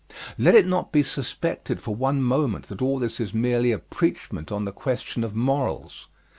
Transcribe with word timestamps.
Let 0.39 0.55
it 0.55 0.65
not 0.65 0.91
be 0.91 1.03
suspected 1.03 1.79
for 1.79 1.93
one 1.93 2.23
moment 2.23 2.69
that 2.69 2.81
all 2.81 2.97
this 2.97 3.19
is 3.19 3.35
merely 3.35 3.71
a 3.71 3.77
preachment 3.77 4.51
on 4.51 4.65
the 4.65 4.71
question 4.71 5.23
of 5.23 5.35
morals. 5.35 6.07